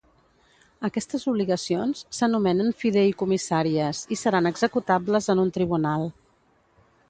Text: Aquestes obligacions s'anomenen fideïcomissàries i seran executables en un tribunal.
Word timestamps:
Aquestes 0.87 1.25
obligacions 1.31 2.01
s'anomenen 2.21 2.73
fideïcomissàries 2.85 4.03
i 4.17 4.21
seran 4.25 4.51
executables 4.55 5.33
en 5.35 5.47
un 5.47 5.57
tribunal. 5.61 6.11